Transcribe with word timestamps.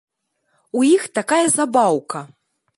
У 0.79 0.85
іх 0.95 1.03
такая 1.19 1.43
забаўка. 1.59 2.27